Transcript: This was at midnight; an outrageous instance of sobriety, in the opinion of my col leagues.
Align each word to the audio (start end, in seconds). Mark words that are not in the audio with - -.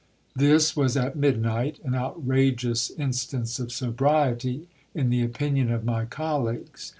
This 0.35 0.75
was 0.75 0.97
at 0.97 1.15
midnight; 1.15 1.79
an 1.83 1.93
outrageous 1.93 2.89
instance 2.89 3.59
of 3.59 3.71
sobriety, 3.71 4.67
in 4.95 5.11
the 5.11 5.21
opinion 5.21 5.71
of 5.71 5.85
my 5.85 6.05
col 6.05 6.45
leagues. 6.45 6.89